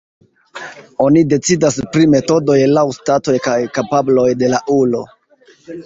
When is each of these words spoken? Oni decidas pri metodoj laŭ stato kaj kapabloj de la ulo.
Oni 1.07 1.23
decidas 1.33 1.77
pri 1.93 2.09
metodoj 2.15 2.57
laŭ 2.73 2.87
stato 2.99 3.39
kaj 3.49 3.57
kapabloj 3.79 4.29
de 4.45 4.55
la 4.57 4.65
ulo. 4.81 5.09